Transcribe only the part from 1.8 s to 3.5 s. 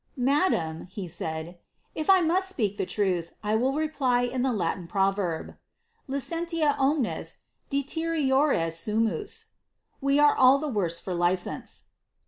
if I must ipetk the truth,